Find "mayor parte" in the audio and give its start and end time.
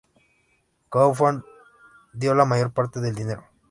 2.45-2.99